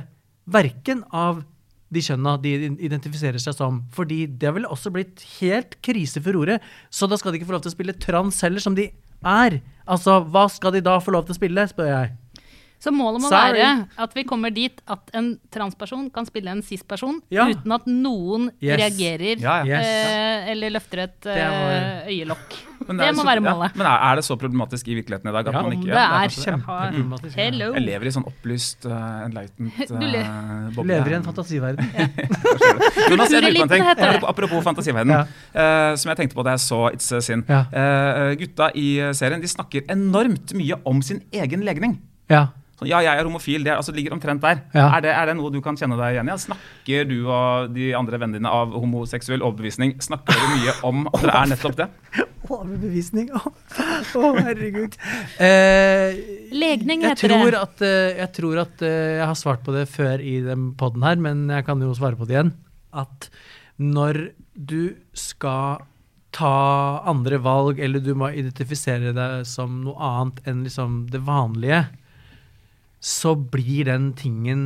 [0.50, 1.42] verken av
[1.90, 2.52] de kjønna de
[2.87, 3.83] identifiserer seg som.
[3.94, 6.61] Fordi det vel også blitt helt krise for ordet.
[6.94, 8.87] Så da skal de ikke få lov til å spille trans heller, som de
[9.26, 9.59] er.
[9.90, 12.12] Altså, hva skal de da få lov til å spille, spør jeg.
[12.81, 13.59] Så målet må Sorry.
[13.61, 17.45] være at vi kommer dit at en transperson kan spille en cis-person Ja.
[17.53, 18.79] uten at noen Yes.
[18.81, 19.77] reagerer Ja, ja.
[19.77, 19.87] Yes.
[19.87, 22.57] eh, eller løfter et eh, øyelokk.
[22.81, 23.77] Det, Det er må så- være ja, målet.
[23.77, 25.93] Men er, er det så problematisk i virkeligheten i dag at Ja, man ikke ikke
[25.93, 26.45] det er det.
[26.47, 27.35] Kjempeproblematisk.
[27.37, 27.66] Hello.
[27.77, 31.85] Jeg lever i sånn opplyst, uh, enlightened uh, Du lever i en fantasiverden.
[33.11, 33.85] Jonas, jeg lurer på en ting.
[33.85, 35.21] Apropos, apropos fantasiverden, Ja.
[35.53, 37.45] eh, som jeg tenkte på da jeg så It's a Sin.
[37.49, 37.64] Ja.
[37.73, 41.99] Eh, gutta i serien de snakker enormt mye om sin egen legning.
[42.31, 42.47] Ja.
[42.81, 43.64] Sånn, ja, jeg er homofil.
[43.66, 44.62] Det er, altså, ligger omtrent der.
[44.73, 44.87] Ja.
[44.97, 46.37] Er, det, er det noe du kan kjenne deg igjen i?
[46.40, 51.21] Snakker du og de andre vennene dine av homoseksuell overbevisning Snakker dere mye om at
[51.21, 51.88] dere er nettopp det?
[52.49, 53.29] Overbevisning.
[53.37, 53.53] Å,
[54.16, 54.97] oh, herregud.
[55.37, 56.16] Eh,
[56.57, 57.61] Legning jeg heter tror det.
[57.61, 61.05] At, eh, jeg tror at eh, jeg har svart på det før i den podden
[61.05, 62.57] her, men jeg kan jo svare på det igjen.
[62.97, 63.29] At
[63.77, 65.85] når du skal
[66.33, 71.85] ta andre valg, eller du må identifisere deg som noe annet enn liksom det vanlige,
[73.01, 74.65] så blir den tingen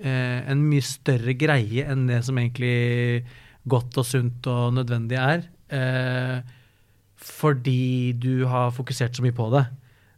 [0.00, 3.24] eh, en mye større greie enn det som egentlig
[3.66, 5.48] godt og sunt og nødvendig er.
[5.74, 6.38] Eh,
[7.16, 9.64] fordi du har fokusert så mye på det.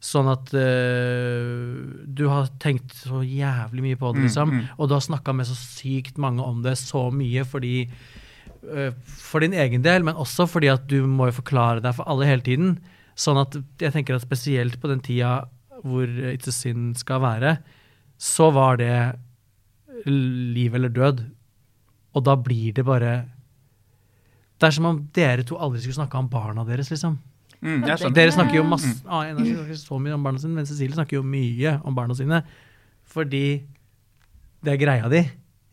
[0.04, 1.72] Sånn at eh,
[2.06, 4.52] du har tenkt så jævlig mye på det, Mm, liksom.
[4.52, 4.68] mm.
[4.78, 9.40] Og du har snakka med så sykt mange om det så mye fordi eh, For
[9.40, 12.42] din egen del, men også fordi at du må jo forklare deg for alle hele
[12.46, 12.78] tiden.
[13.18, 15.48] Sånn at jeg tenker at spesielt på den tida
[15.84, 17.56] hvor It's a Sin skal være,
[18.18, 18.92] så var det
[20.06, 21.24] liv eller død.
[22.16, 23.28] Og da blir det bare
[24.58, 27.18] Det er som om dere to aldri skulle snakka om barna deres, liksom.
[27.60, 28.10] Mm, jeg.
[28.14, 30.66] Dere snakker jo masse ah, en av dere snakker så mye om barna sine, men
[30.66, 32.40] Cecilie snakker jo mye om barna sine.
[33.06, 33.44] Fordi
[34.64, 35.22] det er greia di,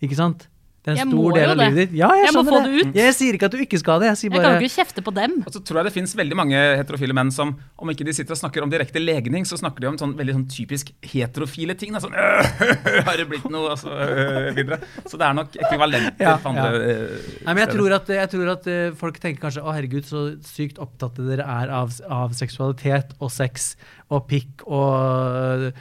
[0.06, 0.46] ikke sant?
[0.86, 1.66] Det er en jeg stor del av det.
[1.66, 1.94] livet ditt.
[1.98, 2.70] Ja, jeg, Jeg må få det.
[2.70, 2.98] det ut.
[3.00, 4.10] Jeg sier ikke at du ikke skal det.
[4.12, 5.32] Jeg sier Jeg kan ikke kjefte på dem.
[5.42, 8.36] Og så tror jeg det finnes veldig mange heterofile menn som, om ikke de sitter
[8.36, 11.96] og snakker om direkte legning, så snakker de om sånn veldig sånn typisk heterofile ting.
[11.98, 12.70] Da, sånn «Øh,
[13.10, 13.72] Har det blitt noe?
[13.74, 14.78] Og så øh, videre.
[15.10, 17.16] Så det er nok ekvivalenter Ja, på andre øh,
[17.48, 20.22] Nei, men jeg tror at, jeg tror at eh, folk tenker kanskje å herregud, så
[20.46, 23.72] sykt opptatt dere er av, av seksualitet og sex
[24.14, 25.72] og pikk og,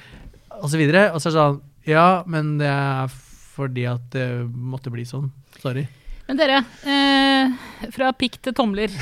[0.56, 1.10] og så videre.
[1.12, 1.60] Og så er det sånn
[1.92, 3.12] Ja, men det er
[3.54, 5.30] fordi at det måtte bli sånn.
[5.62, 5.86] Sorry.
[6.28, 7.52] Men dere, eh,
[7.94, 8.92] fra pikk til tomler.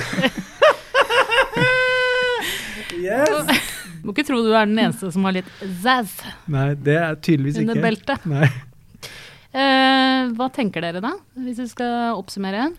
[3.02, 3.62] Yes!
[4.02, 5.48] Må ikke tro du er den eneste som har litt
[5.82, 6.16] zazz
[6.50, 7.84] Nei, det er tydeligvis under ikke.
[7.86, 8.26] beltet.
[8.30, 8.48] Nei.
[9.52, 11.12] Eh, hva tenker dere da,
[11.44, 12.70] hvis vi skal oppsummere?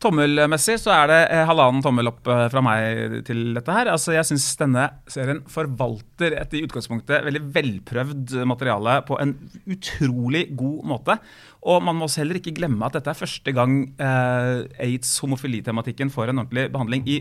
[0.00, 3.90] Tommelmessig så er det eh, halvannen tommel opp eh, fra meg til dette her.
[3.92, 9.34] Altså Jeg syns denne serien forvalter et i utgangspunktet veldig velprøvd materiale på en
[9.68, 11.18] utrolig god måte.
[11.68, 16.32] Og man må også heller ikke glemme at dette er første gang eh, aids-homofilitematikken får
[16.32, 17.20] en ordentlig behandling i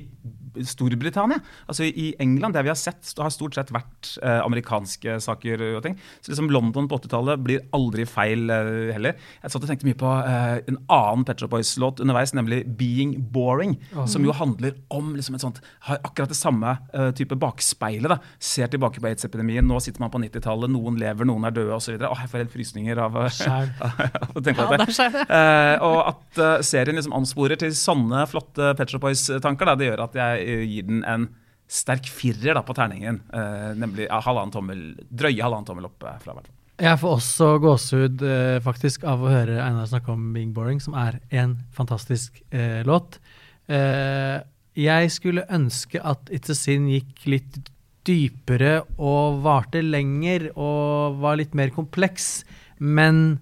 [0.66, 1.40] Storbritannia.
[1.70, 5.84] Altså I England, det vi har sett, har stort sett vært eh, amerikanske saker og
[5.86, 5.98] ting.
[6.22, 9.18] Så liksom London på 80-tallet blir aldri feil eh, heller.
[9.44, 13.16] Jeg satt og tenkte mye på eh, en annen Pet Shop Boys-låt underveis, nemlig 'Being
[13.34, 18.10] Boring', som jo handler om liksom et sånt Har akkurat det samme eh, type bakspeilet.
[18.10, 19.66] da, Ser tilbake på aids-epidemien.
[19.68, 21.96] Nå sitter man på 90-tallet, noen lever, noen er døde osv.
[22.00, 25.10] Åh, jeg får helt frysninger av, eh, å tenke på Ja, dette.
[25.14, 25.26] det.
[25.30, 30.04] Eh, og at eh, serien liksom ansporer til sånne flotte Pet Shop Boys-tanker, det gjør
[30.08, 31.30] at jeg gir den en
[31.70, 33.22] sterk firer da, på terningen.
[33.34, 36.50] eh, nemlig ja, halvannen tommel, drøye halvannen tommel opp eh, fra hvert.
[36.80, 40.96] Jeg får også gåsehud eh, faktisk av å høre Einar snakke om Being Boring, som
[40.98, 43.20] er en fantastisk eh, låt.
[43.68, 44.40] Eh,
[44.80, 47.60] jeg skulle ønske at It's a Sin gikk litt
[48.08, 52.46] dypere og varte lenger og var litt mer kompleks,
[52.80, 53.42] men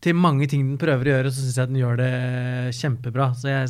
[0.00, 2.12] til mange ting den prøver å gjøre, så syns jeg den gjør det
[2.78, 3.32] kjempebra.
[3.36, 3.68] Så jeg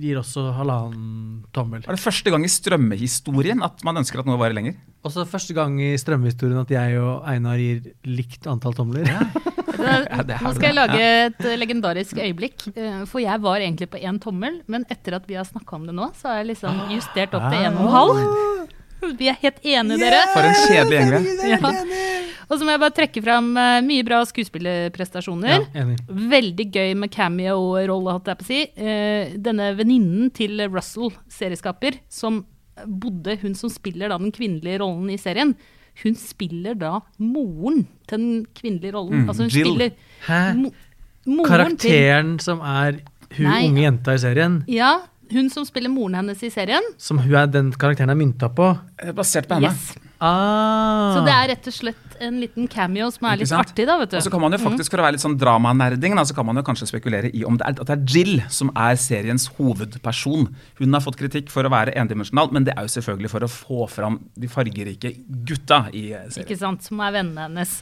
[0.00, 1.84] gir også halvannen tommel.
[1.86, 4.76] Er det første gang i strømmehistorien at man ønsker at noe varer lenger?
[5.06, 9.06] Også første gang i strømmehistorien at jeg og Einar gir likt antall tomler.
[9.08, 9.26] Ja.
[9.76, 12.68] nå skal jeg lage et legendarisk øyeblikk.
[12.74, 15.86] eh, For jeg var egentlig på én tommel, men etter at vi har snakka om
[15.88, 18.74] det nå, så har jeg liksom justert opp til en og en halv.
[19.18, 20.22] Vi er helt enige, dere.
[20.34, 21.56] For en kjedelig gjeng vi er.
[21.56, 21.72] Ja.
[22.46, 25.64] Og så må jeg bare trekke fram eh, mye bra skuespillerprestasjoner.
[25.74, 25.84] Ja.
[26.30, 28.60] Veldig gøy med cameo-rolle, holdt jeg på å si.
[28.78, 32.44] Eh, denne venninnen til Russell, serieskaper, som
[32.86, 35.54] bodde, hun som spiller da den kvinnelige rollen i serien,
[36.04, 39.24] hun spiller da moren til den kvinnelige rollen.
[39.24, 39.70] Mm, altså hun Jill.
[39.70, 39.90] spiller
[40.28, 40.40] Hæ?
[40.60, 40.70] mo
[41.26, 42.98] moren til Karakteren som er
[43.36, 43.62] hun Nei.
[43.70, 44.92] unge jenta i serien, Ja,
[45.32, 46.82] hun som spiller moren hennes i serien.
[46.98, 48.72] som hun er den karakteren er mynta på.
[49.02, 49.72] Eh, Basert på henne.
[49.72, 49.94] Yes.
[50.18, 51.12] Ah.
[51.12, 54.14] Så det er rett og slett en liten cameo som er litt artig, da, vet
[54.14, 54.16] du.
[54.16, 56.46] Og så kan man jo faktisk, For å være litt sånn dramanerding, da, så kan
[56.48, 59.44] man jo kanskje spekulere i om det er, at det er Jill som er seriens
[59.58, 60.48] hovedperson.
[60.80, 63.52] Hun har fått kritikk for å være endimensjonal, men det er jo selvfølgelig for å
[63.52, 66.46] få fram de fargerike gutta i serien.
[66.46, 67.76] Ikke sant, som er vennene hennes.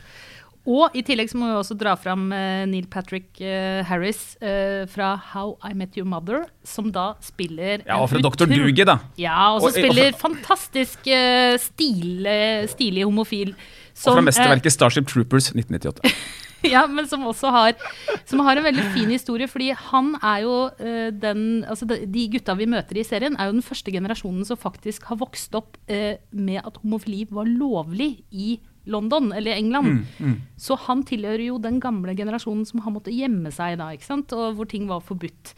[0.65, 4.87] Og i tillegg så må vi også dra fram eh, Neil Patrick eh, Harris eh,
[4.89, 8.49] fra How I Met Your Mother, som da spiller Ja, og fra Dr.
[8.49, 8.97] Duge, da.
[9.21, 11.05] Ja, og som Og- og spiller fra- fantastisk
[11.61, 13.53] stil, eh, stilig homofil.
[13.53, 16.01] Og fra mesterverket Starship Troopers 1998.
[16.75, 17.77] ja, men som også har,
[18.25, 20.55] som har en veldig fin historie, fordi han er jo
[21.13, 25.05] den altså de, gutta vi møter i serien, er jo den første generasjonen som faktisk
[25.13, 25.77] har vokst opp
[26.33, 28.57] med at homofili var lovlig i
[28.91, 30.05] London, eller England.
[30.61, 34.33] Så han tilhører jo den gamle generasjonen som har måttet gjemme seg da, ikke sant?
[34.37, 35.55] og hvor ting var forbudt.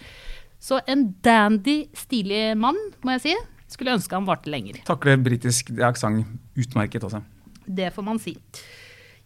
[0.63, 3.37] Så en dandy, stilig mann, må jeg si.
[3.71, 4.79] Skulle ønske han varte lenger.
[4.87, 7.21] Takler britisk aksent utmerket også.
[7.67, 8.37] Det får man si.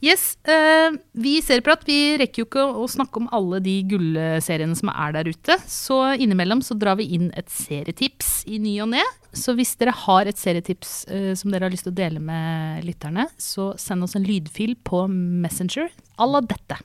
[0.00, 4.76] Yes, uh, vi i Serieprat vi rekker jo ikke å, snakke om alle de gullseriene
[4.78, 5.58] som er der ute.
[5.68, 9.04] Så innimellom så drar vi inn et serietips i ny og ne.
[9.36, 12.86] Så hvis dere har et serietips uh, som dere har lyst til å dele med
[12.88, 16.80] lytterne, så send oss en lydfil på Messenger à la dette.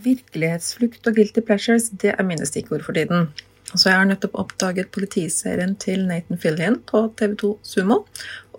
[0.00, 3.32] Virkelighetsflukt og guilty pleasures, det er mine stikkord for tiden.
[3.74, 8.00] Så jeg har nettopp oppdaget politiserien til Nathan Fillion på TV2 Sumo.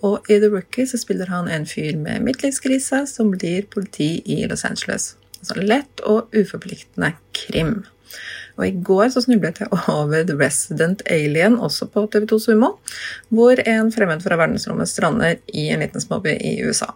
[0.02, 4.42] Og i The Rookie så spiller han en fyr med midtlivskrise som blir politi i
[4.50, 5.16] Los Angeles.
[5.42, 7.84] Altså lett og uforpliktende krim.
[8.58, 12.76] Og i går så snublet jeg over The Resident Alien, også på TV2 Sumo,
[13.30, 16.92] hvor en fremmed fra verdensrommet strander i en liten småby i USA.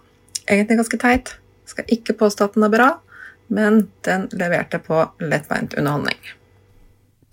[0.45, 1.35] Egentlig ganske teit.
[1.65, 2.89] Skal ikke påstå at den er bra,
[3.47, 6.19] men den leverte på lettbeint underholdning.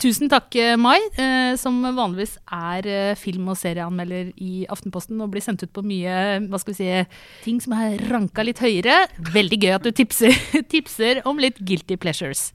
[0.03, 5.31] Tusen takk, eh, Mai, eh, som vanligvis er eh, film- og serieanmelder i Aftenposten og
[5.31, 9.07] blir sendt ut på mye hva skal vi si, ting som er ranka litt høyere.
[9.31, 10.35] Veldig gøy at du tipser,
[10.73, 12.49] tipser om litt guilty pleasures.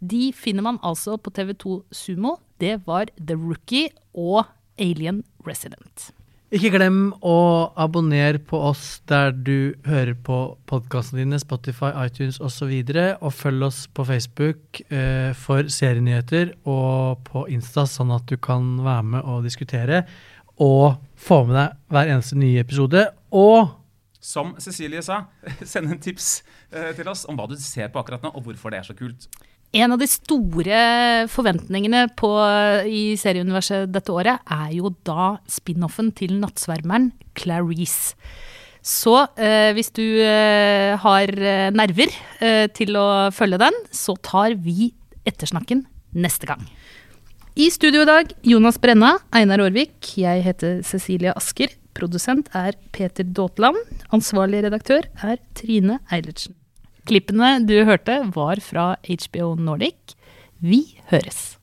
[0.00, 2.38] De finner man altså på TV2 Sumo.
[2.56, 4.46] Det var The Rookie og
[4.80, 6.14] Alien Resident.
[6.54, 7.36] Ikke glem å
[7.82, 10.36] abonnere på oss der du hører på
[10.70, 12.70] podkastene dine, Spotify, iTunes osv.
[12.70, 18.28] Og, så og følg oss på Facebook eh, for serienyheter og på Insta, sånn at
[18.30, 20.04] du kan være med og diskutere
[20.62, 23.02] og få med deg hver eneste nye episode.
[23.34, 23.74] Og
[24.22, 25.24] Som Cecilie sa,
[25.72, 28.70] send en tips eh, til oss om hva du ser på akkurat nå, og hvorfor
[28.70, 29.26] det er så kult.
[29.74, 30.80] En av de store
[31.32, 32.30] forventningene på,
[32.86, 38.14] i serieuniverset dette året er jo da spin-offen til nattsvermeren Clarice.
[38.84, 44.54] Så eh, hvis du eh, har eh, nerver eh, til å følge den, så tar
[44.60, 44.92] vi
[45.26, 46.62] ettersnakken neste gang.
[47.58, 51.72] I studio i dag Jonas Brenna, Einar Aarvik, jeg heter Cecilie Asker.
[51.94, 53.78] Produsent er Peter Daatland.
[54.14, 56.58] Ansvarlig redaktør er Trine Eilertsen.
[57.04, 60.14] Klippene du hørte, var fra HBO Nordic.
[60.64, 61.58] Vi høres.